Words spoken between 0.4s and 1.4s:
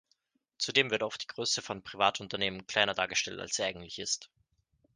Zudem wird oft die